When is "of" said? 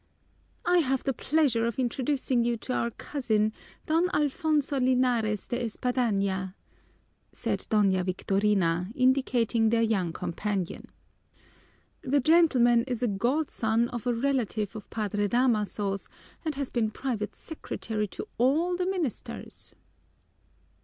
1.67-1.77, 13.89-14.07, 14.75-14.89